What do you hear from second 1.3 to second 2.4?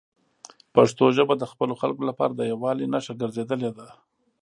د خپلو خلکو لپاره